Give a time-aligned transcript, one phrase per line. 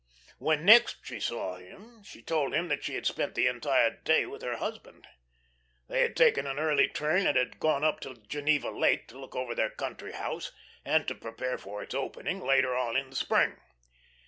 [0.39, 4.25] When next she saw him she told him that she had spent the entire day
[4.25, 5.05] with her husband.
[5.87, 9.35] They had taken an early train and had gone up to Geneva Lake to look
[9.35, 10.51] over their country house,
[10.83, 13.57] and to prepare for its opening, later on in the spring.